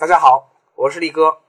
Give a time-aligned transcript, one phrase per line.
[0.00, 1.42] 大家好，我是力哥。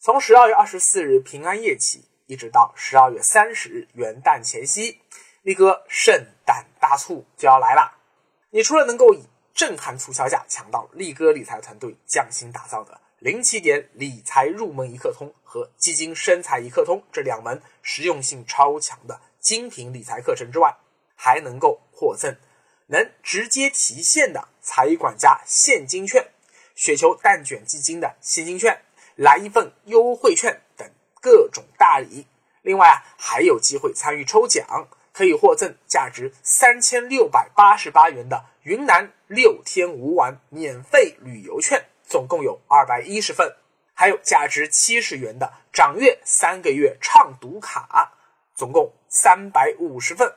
[0.00, 5.02] 从十二月二十四日平安夜起，一直到十二月三十日元旦前夕，
[5.42, 7.98] 力哥圣诞大促就要来了。
[8.48, 20.74] 你除了能够以震撼促销价抢到力哥理财团队匠心打造的零起点理财入门一课通和基金生财一课通这两门实用性超强的精品理财课程之外，
[21.14, 22.34] 还能够获赠
[22.86, 26.26] 能直接提现的财管家现金券。
[26.78, 28.80] 雪球蛋卷基金的现金券，
[29.16, 30.88] 来一份优惠券等
[31.20, 32.24] 各种大礼。
[32.62, 43.56] 另外啊，还有机会参与抽奖，可以获赠价值三千六百八十八元的云南六天五晚免费旅游券，总共有二百一十份；
[43.92, 48.12] 还有价值七十元的掌阅三个月畅读卡，
[48.54, 50.32] 总共三百五十份。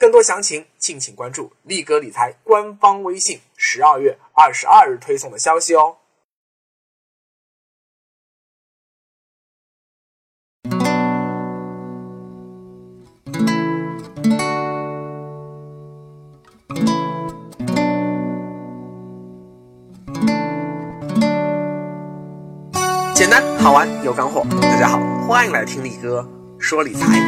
[0.00, 5.98] 更多详情，敬请关注力哥理财官方微信，十二月二十二日推送的消息哦。
[23.14, 26.26] 简单好玩有干货，大家好，欢迎来听力哥
[26.58, 27.18] 说理财。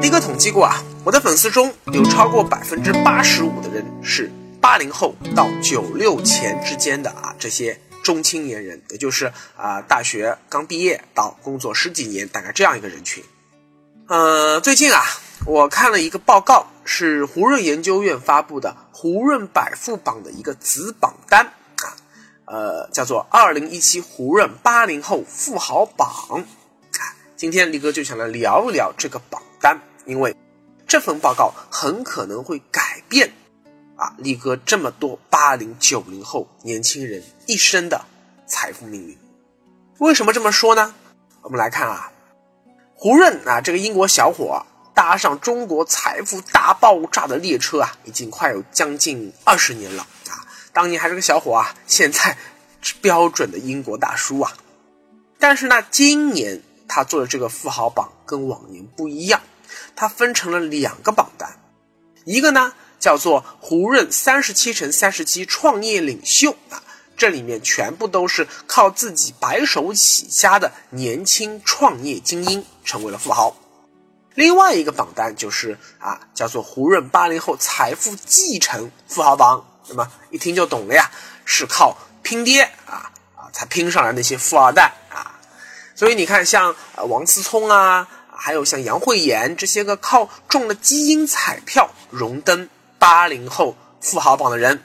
[0.00, 0.82] 力哥统计过啊。
[1.06, 4.28] 我的粉丝中有超过百分之八十五的人是
[4.60, 13.22] 八零后到九六前之间的啊，这些中青年人，也就是啊大学刚毕业到工作十几年，大概这样一个人群。
[14.08, 15.00] 呃，最近啊，
[15.46, 21.46] 我看了一个报告，是胡润研究院发布的胡润百富榜的一个子榜单
[21.84, 21.94] 啊，
[22.46, 26.44] 呃，叫做二零一七胡润八零后富豪榜。
[27.36, 30.34] 今天力哥就想来聊一聊这个榜单，因为。
[30.86, 33.32] 这份报告很可能会改变
[33.96, 38.04] 啊，力哥这么多八零九零后年轻人一生的
[38.46, 39.18] 财富命运。
[39.98, 40.94] 为什么这么说呢？
[41.42, 42.12] 我们来看啊，
[42.94, 50.46] 胡润啊，这个英国小伙搭上中国财富大爆炸的列车啊，已经快有将近二十年了啊。
[50.72, 52.36] 当年还是个小伙啊，现在
[52.80, 54.52] 是标准的英国大叔啊。
[55.38, 59.40] 但是呢，今年他做的这个富豪榜跟往年不一样。
[59.96, 61.58] 它分成了两个榜单，
[62.26, 66.82] 一个呢叫做胡润三十七乘三十七创业领袖啊，
[67.16, 73.56] 这里面全部都是靠自己白手起家的年轻创业精英成为了富豪。
[74.34, 81.10] 另外一个榜单就是啊，叫做胡润八零后财富继承富豪榜，那么一听就懂了呀，
[81.46, 85.40] 是靠拼爹啊啊才拼上来那些富二代啊，
[85.94, 86.76] 所以你看像
[87.08, 88.06] 王思聪啊。
[88.38, 94.82] 还有像杨慧妍这些个靠中了基因彩票荣登八零后富豪榜的人，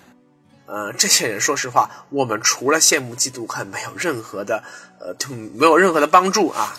[0.66, 4.64] 呃，这些人说实话，我们除了羡慕嫉妒恨，没有任何的
[5.00, 6.76] 呃，就没有任何的帮助啊。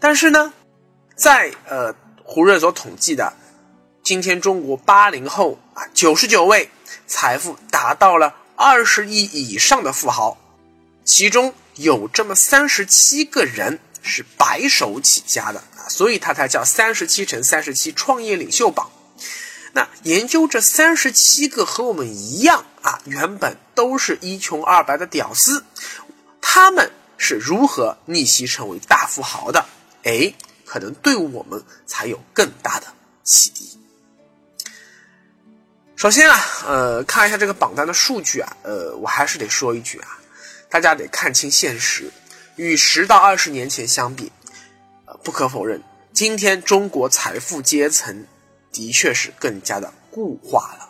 [0.00, 0.52] 但是呢，
[1.14, 1.94] 在呃
[2.24, 3.34] 胡润所统计的
[4.02, 6.70] 今天中国八零后啊九十九位
[7.06, 10.38] 财富达到了二十亿以上的富豪，
[11.04, 13.78] 其中有这么三十七个人。
[14.02, 18.90] 是白手起家的，所以他才叫三十七乘三十七创业领袖榜。
[19.72, 25.64] 那研究这三十七个和我们一样啊，原本都是一穷二白的屌丝，
[26.40, 29.66] 他们是如何逆袭成为大富豪的？
[30.04, 30.32] 哎，
[30.64, 32.86] 可能对我们才有更大的
[33.24, 33.78] 启迪。
[35.96, 40.18] 首先啊，呃，看一下这个榜单的数据啊，呃，我还是得说一句啊，
[40.70, 42.10] 大家得看清现实。
[42.56, 44.30] 与十到二十年前相比，
[45.22, 45.82] 不可否认，
[46.12, 48.26] 今天中国财富阶层
[48.72, 50.88] 的确是更加的固化了。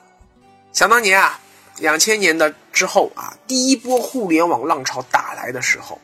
[0.72, 1.40] 想当年啊，
[1.78, 6.00] 两千年的之后啊，第一波互联网浪潮打来的时候，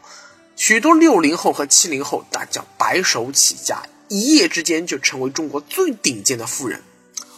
[0.56, 6.82] 许多六零后和七零后大叫白手起家，一夜之间就成为中国最顶尖的富人。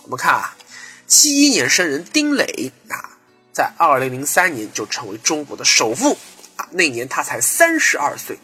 [0.05, 0.57] 我们看啊，
[1.07, 3.19] 七一年生人丁磊啊，
[3.53, 6.17] 在二零零三年就成为中国的首富
[6.57, 6.67] 啊。
[6.71, 8.39] 那年他才三十二岁，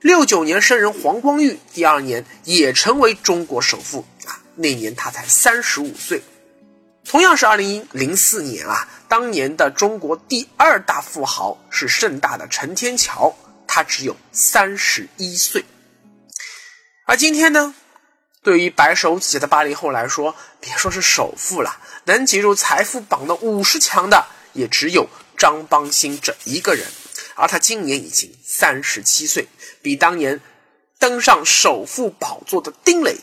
[0.00, 4.40] 六九年生人黄光裕，第二年也成为中国首富啊。
[4.54, 6.22] 那年他才三十五岁。
[7.04, 13.36] 同样是二零零四年啊，当年的中国第二大富豪是盛大的陈天桥，
[13.66, 15.64] 他只有三十一岁。
[17.06, 17.74] 而今天呢，
[18.42, 24.24] 对于白手起家的八零后来说，别说是首富了，能挤入财富榜的五十强的，
[24.54, 25.06] 也只有
[25.36, 26.86] 张邦鑫这一个人。
[27.40, 29.48] 而他今年已经三十七岁，
[29.80, 30.40] 比当年
[30.98, 33.16] 登上首富宝座的丁磊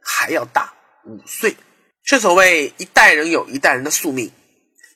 [0.00, 0.72] 还要大
[1.04, 1.56] 五岁。
[2.04, 4.30] 正所谓一代人有一代人的宿命，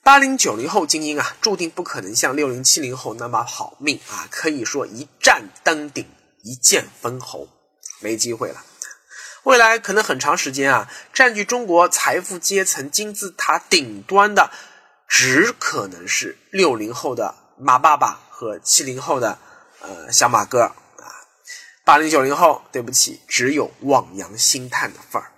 [0.03, 6.07] 八零九零后精英啊，注定不可能像六零七零后那么好命啊，可以说一战登顶，
[6.45, 7.49] 一剑封喉，
[8.01, 8.65] 没机会了。
[9.45, 14.51] 未来可能很长时间啊，占据中国财富阶层金字塔顶端的，
[15.09, 19.37] 只可能是六零后的马爸爸和七零后的
[19.81, 20.77] 呃小马哥啊，
[21.85, 25.33] 八零九零后，对不起，只有望洋兴叹的份儿。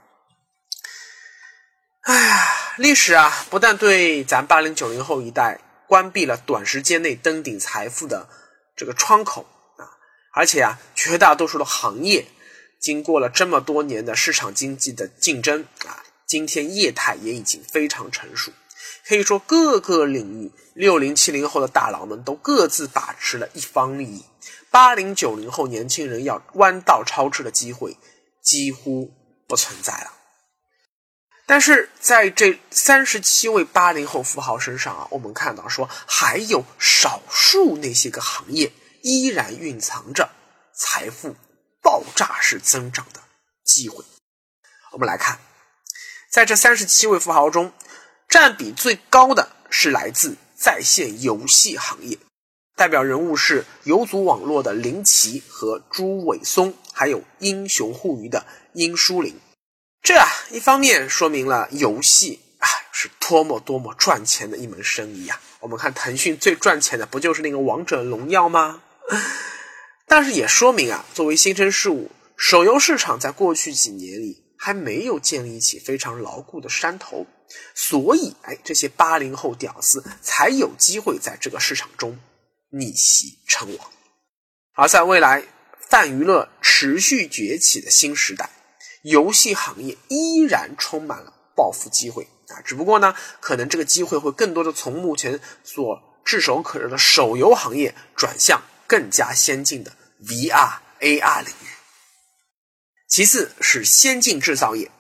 [2.03, 5.59] 哎呀，历史啊，不但对咱八零九零后一代
[5.89, 8.29] 关闭了短时间内登顶财富的
[8.77, 9.47] 这个窗口
[9.79, 9.97] 啊，
[10.35, 12.27] 而且啊，绝大多数的行业。
[12.79, 18.53] 经过了这么多年的市场经济的竞争啊，今天业态也已经非常成熟，
[19.07, 24.25] 可以说各个领域六零七零后的大佬们都各自把持了一方利益，
[24.71, 27.97] 八零九零后年轻人要弯道超车的机会
[28.43, 29.13] 几乎
[29.47, 30.13] 不存在了。
[31.47, 38.73] 但是在这三十七位八零后富豪身上啊，我们看到说还有少数那些个行业
[39.03, 40.31] 依然蕴藏着
[40.75, 41.37] 财富。
[41.83, 43.23] 爆炸式增长的
[43.65, 44.05] 机会。
[44.93, 45.39] 我们来看，
[46.31, 47.73] 在这三十七位富豪中，
[48.31, 52.17] 占比最高的是来自在线游戏行业，
[52.77, 59.35] 代表人物是游族网络的林奇和朱伟松，还有英雄互娱的殷书林。
[60.01, 65.41] 这啊，一方面说明了游戏啊是多么多么赚钱的一门生意啊。
[65.59, 68.81] 我们看腾讯最赚钱的不就是那个王者荣耀吗？
[70.07, 77.27] 但是也说明啊，作为新生事物，手游市场在过去几年里还没有建立起非常牢固的山头，
[77.75, 82.19] 所以哎，这些八零后屌丝才有机会在这个市场中
[82.71, 83.91] 逆袭称王。
[84.75, 85.45] 而在未来
[85.89, 88.51] 泛娱乐持续崛起的新时代，
[89.03, 92.61] 游戏行业依然充满了暴富机会啊！
[92.63, 99.93] 只不过呢，可能这个机会会更多的从目前所炙手可热的手游行业转向更加先进的。
[100.23, 101.67] VR、AR 领域，
[103.09, 104.91] 其次是先进制造业，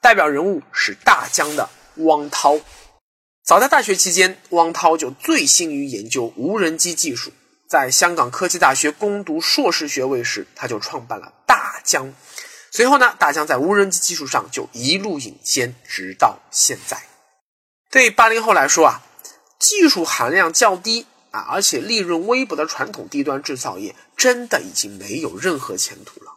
[0.00, 2.58] 代表人物是大疆的汪涛。
[3.44, 7.32] 早在大学期间，汪涛就醉心于研究无人机技术。
[7.68, 12.14] 在香港科技大学攻读硕士学位时，他就创办了大疆。
[12.70, 17.02] 随后呢，大疆在无人机技术上就一路领先，直到现在。
[17.90, 19.02] 对八零后来说啊，
[19.58, 21.06] 技术含量较低。
[21.32, 26.30] 啊，而且利润微薄的传统低端制造业真的已经没有任何前途了。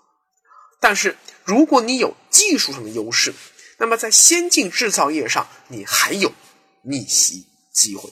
[0.79, 3.33] 但是，如果你有技术上的优势，
[3.77, 6.31] 那么在先进制造业上你还有
[6.83, 8.11] 逆袭机会。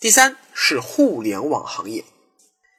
[0.00, 2.04] 第三是互联网行业，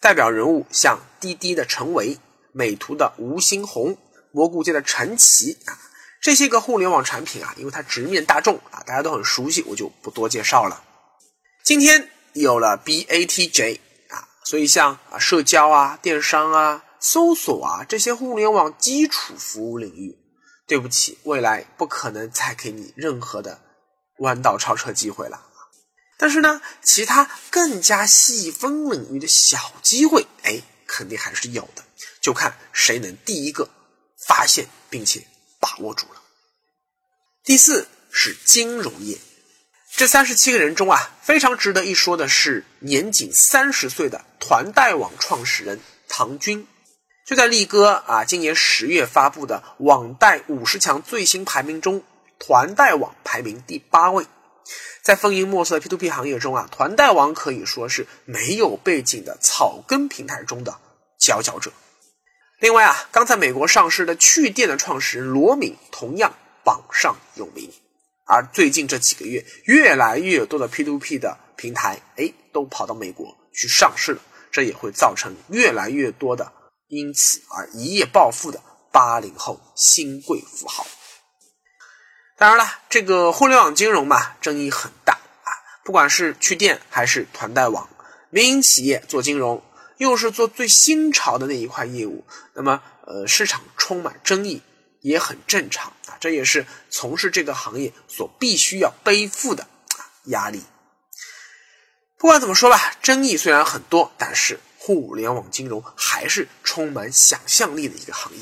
[0.01, 2.17] 代表人物像滴滴的陈维、
[2.53, 3.97] 美图的吴新红、
[4.31, 5.79] 蘑菇街的陈奇啊，
[6.21, 10.83] 这些个互联网产品啊，因为它直面大众啊，大家都很熟悉，我就不多介绍了。
[11.63, 12.09] 今天。
[12.35, 13.79] 有了 BATJ
[14.09, 20.17] 啊，所以像啊社交啊、电商啊、搜索啊这些互联网基础服务领域，
[20.67, 23.61] 对不起，未来不可能再给你任何的
[24.17, 25.45] 弯道超车机会了。
[26.17, 31.83] 但是呢，其他更加细分领域的小机会，哎，肯定还是有的，
[32.21, 33.69] 就看谁能第一个
[34.25, 35.27] 发现并且
[35.59, 36.21] 把握住了。
[37.43, 39.17] 第四是金融业。
[39.97, 46.67] 这三十七个人中啊，非常值得一说的是年仅三十岁的团贷网创始人唐军。
[47.25, 52.03] 就在力哥啊今年十月发布的网贷五十强最新排名中，
[52.37, 54.27] 团贷网排名第八位。
[55.01, 60.77] 在风云莫测的 P2P 行业中啊，团贷网可以说是没有背景的草根平台中的
[61.19, 61.73] 佼佼者。
[62.59, 67.71] 另外啊，刚在美国上市的趣店的创始人罗敏同样榜上有名。
[68.27, 74.21] 而最近这几个月，越来越多的 P2P 的平台，哎，都跑到美国去上市了。
[74.51, 76.51] 这也会造成越来越多的
[76.87, 78.61] 因此而一夜暴富的
[78.91, 80.85] 八零后新贵富豪。
[82.37, 85.49] 当然了，这个互联网金融嘛，争议很大啊。
[85.83, 87.89] 不管是去电还是团贷网，
[88.29, 89.63] 民营企业做金融，
[89.97, 94.61] 又是做最新潮的那一块业务，那么呃，市场充满争议。
[95.01, 99.67] 也很正常啊，这也是从事这个行业所必须要背负的
[100.23, 100.63] 压力。
[102.17, 108.39] 不管怎么说吧，争议虽然很多，但是互联网金融还是充满想象力的一个行业。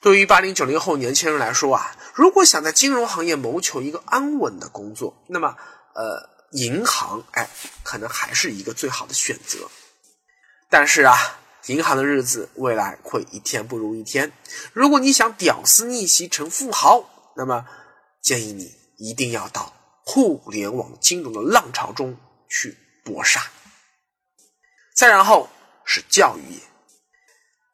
[0.00, 5.56] 对于八零九零后年轻人来说啊，如果想在金融行业谋求一个安稳的工作，那么
[5.96, 7.50] 呃，银行哎，
[7.82, 9.68] 可能还是一个最好的选择。
[10.70, 11.16] 但是啊。
[11.66, 14.32] 银行的日子未来会一天不如一天。
[14.72, 17.64] 如果你想屌丝逆袭成富豪，那么
[18.20, 18.68] 建议你
[18.98, 19.72] 一定要到
[20.04, 22.16] 互联网金融的浪潮中
[22.48, 23.51] 去搏杀。
[24.94, 25.48] 再然后
[25.84, 26.60] 是教育业，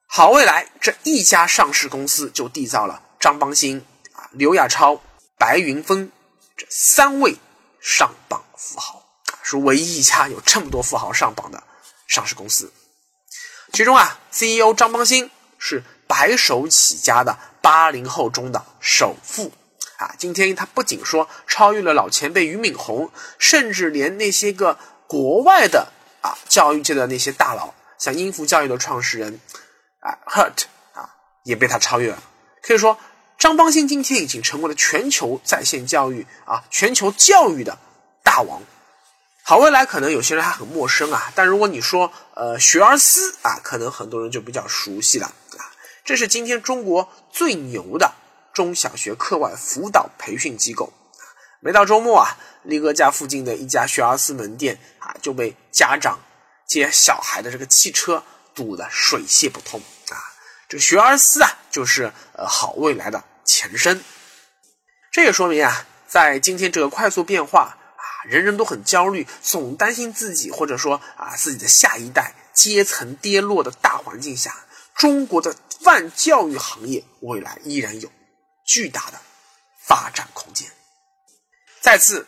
[0.06, 5.00] 好未来这一家上市公司就缔造了张邦鑫啊、刘亚超、
[5.36, 6.10] 白云峰
[6.56, 7.36] 这三位
[7.80, 9.02] 上榜富豪，
[9.42, 11.62] 是唯一一家有这么多富豪上榜的
[12.06, 12.72] 上市公司。
[13.72, 19.52] 其中啊，CEO 张邦鑫是白手起家的八零后中的首富
[19.98, 20.14] 啊。
[20.18, 25.92] 今天他不仅说超越了老前辈俞敏洪，甚至连那些个国外的
[26.28, 29.40] 啊教育界的那些大佬，像英孚教育的创始人
[30.00, 31.08] 啊 Hurt 啊，
[31.44, 32.22] 也被他超越了。
[32.62, 32.98] 可以说，
[33.38, 37.78] 张邦鑫今天已经成为了全球在线教育啊全球教育的
[38.22, 38.60] 大王。
[39.42, 45.64] 好未来可能有些人还很陌生啊，但如果你说呃学而思啊，可能很多人就比较熟悉了啊。
[46.04, 48.12] 这是今天中国最牛的
[48.52, 50.92] 中小学课外辅导培训机构
[51.58, 51.60] 啊。
[51.60, 56.18] 每到周末啊，力哥家附近的一家学而思门店啊，就被家长
[56.66, 58.22] 接小孩的这个汽车
[58.54, 60.16] 堵得水泄不通啊。
[60.68, 64.04] 这学而思啊，就是呃好未来的前身。
[65.10, 67.74] 这也说明啊，在今天这个快速变化啊。
[68.24, 74.54] 人人都很焦虑，总担心自己或者说啊自己的下一代阶层跌落的大环境下，
[74.94, 78.10] 中国的万教育行业未来依然有
[78.66, 79.18] 巨大的
[79.86, 80.68] 发展空间。
[81.80, 82.26] 再次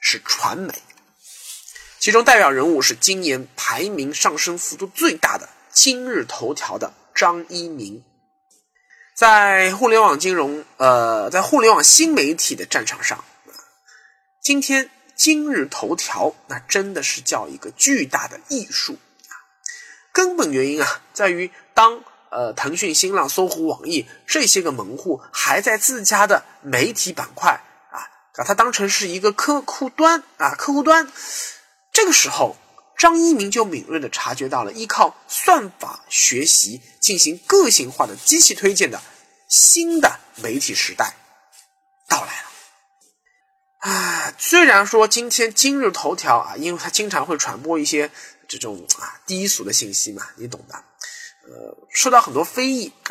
[0.00, 0.74] 是传媒，
[1.98, 8.04] 其中代表人物是今年排名上升幅度最大的今日头条的张一鸣，
[9.16, 13.24] 在互联网金融呃在互联网新媒体的战场上，
[14.42, 14.90] 今天。
[15.18, 18.92] 今日头条那真的是叫一个巨大的艺术
[19.26, 19.34] 啊！
[20.12, 27.60] 根本原因啊，在于当呃腾讯、新浪、搜狐、网易这些个门户还在自家的媒体板块，
[28.38, 31.10] 把它当成是一个客户端啊，客户端，
[31.92, 32.56] 这个时候
[32.96, 39.02] 张一鸣就敏锐的察觉到了，依靠算法学习进行个性化的机器推荐的
[39.48, 41.16] 新的媒体时代
[42.08, 42.48] 到来了。
[43.78, 48.08] 啊，虽然说今天今日头条啊，因为它经常会传播一些
[48.46, 53.10] 这种啊低俗的信息嘛，你懂的，呃，受到很多非议啊。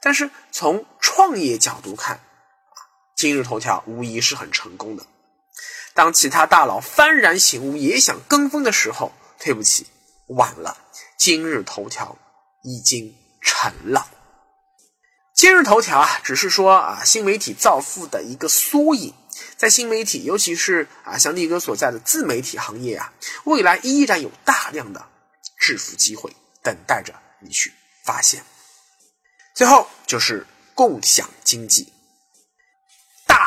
[0.00, 2.20] 但是从创业角度看，
[3.18, 5.04] 今日头条无疑是很成功的。
[5.92, 9.88] 当其他大佬幡然醒悟，也想跟风的时候，对不起，
[10.28, 10.78] 晚了，
[11.18, 12.16] 今日头条
[12.62, 14.06] 已经成了。
[15.34, 19.12] 今日头条啊，只是说啊新媒体造富的一个缩影。
[19.56, 25.04] 在新媒体，尤其是啊，像力哥所在的自媒体行业啊，未来依然有大量的
[25.58, 26.32] 致富机会
[26.62, 27.72] 等待着你去
[28.04, 28.44] 发现。
[29.56, 30.46] 最后就是
[30.76, 31.92] 共享经济，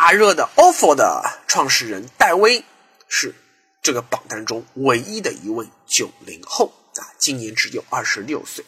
[0.01, 2.65] 阿热的 ofo 的创始人戴威
[3.07, 3.35] 是
[3.83, 8.65] 这个榜单中唯一的一位九零后啊，今年只有二十六岁。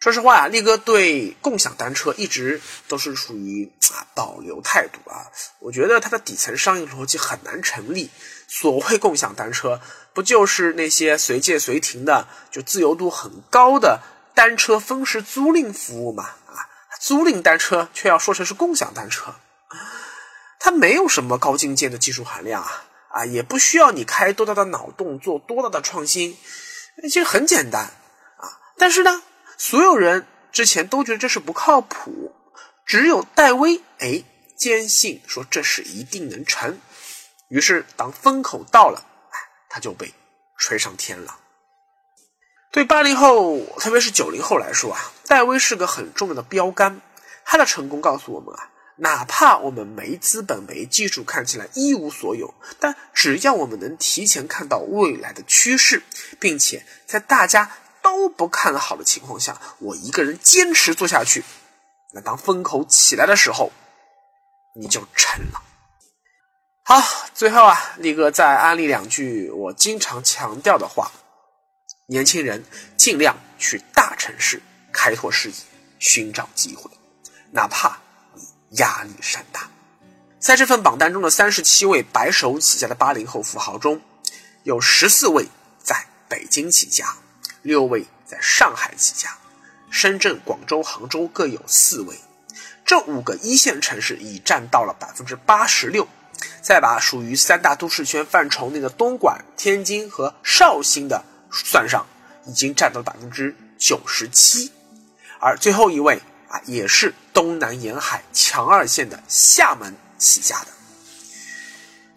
[0.00, 5.28] 说实话啊，力哥对共享单车一直都是属于啊保留态度啊。
[5.58, 8.08] 我觉得它的底层商业逻辑很难成立。
[8.48, 9.82] 所谓共享单车，
[10.14, 14.00] 不就是那些随借随停的、就自由度很高的
[14.34, 16.24] 单车分时租赁服务嘛？
[16.46, 16.64] 啊，
[16.98, 19.34] 租赁单车却要说成是共享单车，
[20.60, 26.38] 它没有什么高精尖的技术含量啊啊，也不需要你开多大的脑洞做多大的创新，
[27.02, 27.82] 其实很简单
[28.36, 28.46] 啊。
[28.78, 29.22] 但是呢？
[29.58, 32.32] 所有人之前都觉得这是不靠谱，
[32.86, 34.24] 只有戴威哎
[34.56, 36.78] 坚信说这是一定能成，
[37.48, 39.36] 于是当风口到了，哎
[39.68, 40.14] 他就被
[40.56, 41.36] 吹上天了。
[42.72, 47.00] 对八零后，特别是九零后来说啊，戴威是个很重要的标杆。
[47.44, 48.69] 他的成功告诉我们啊，
[49.00, 56.02] 哪怕我们没资本、没技术，看起来一无所有，但只要我们能提前看到未来的趋势，
[56.38, 57.70] 并且在大家。
[58.02, 61.44] 都不看好的情况下，我一个人坚持做下去，
[62.14, 63.70] 那当风口起来的时候，
[64.74, 65.62] 你就成了。
[66.82, 71.12] 好，最后啊，力哥再安利两句我经常强调的话：
[72.06, 72.64] 年轻人
[72.96, 75.54] 尽量去大城市开拓视野，
[75.98, 76.90] 寻找机会，
[77.52, 78.00] 哪怕
[78.70, 79.68] 压力山大。
[80.38, 84.00] 在这份榜单中的三十七位白手起家的八零后富豪中，
[84.62, 85.46] 有十四位
[85.82, 87.16] 在北京起家。
[87.62, 89.36] 六位在上海起家，
[89.90, 92.16] 深圳、广州、杭州各有四位，
[92.86, 96.08] 这五个一线城市已占到了百分之八十六。
[96.62, 101.22] 再把属于三大都市圈范畴内的东莞、天津和绍兴的
[101.52, 102.06] 算上，
[102.46, 104.72] 已经占到了百分之九十七。
[105.38, 110.66] 而最后一位啊，也是东南沿海强二线的厦门起家的。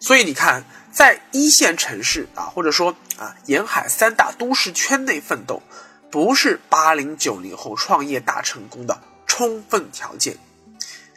[0.00, 5.62] 所以你看，在一线城市啊，或者说啊沿海三大都市圈内奋斗，
[6.10, 10.36] 不是八零九零后创业大成功的充分条件，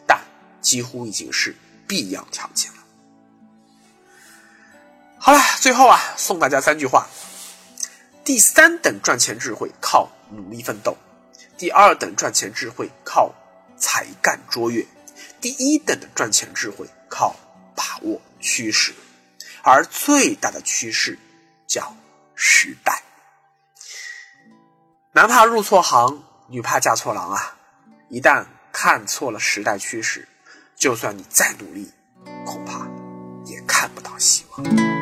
[0.05, 0.21] 但
[0.61, 1.55] 几乎已经是
[1.85, 2.77] 必要条件了。
[5.17, 7.07] 好了，最后啊，送大家三句话：
[8.23, 10.93] 第三等赚钱智慧靠努力奋斗；
[11.57, 13.33] 第二等赚钱智慧靠
[13.77, 14.85] 才干卓越；
[15.41, 17.35] 第一等的赚钱智慧靠
[17.75, 18.93] 把握趋势。
[19.63, 21.17] 而最大的趋势
[21.67, 21.95] 叫
[22.35, 23.03] 时代。
[25.11, 27.57] 男怕入错行，女怕嫁错郎啊！
[28.07, 30.27] 一旦看错了时代趋势，
[30.75, 31.91] 就算你再努力，
[32.45, 32.87] 恐怕
[33.45, 34.96] 也看不到希望。